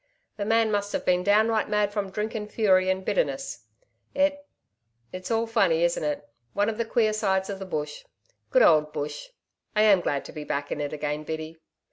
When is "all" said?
5.29-5.45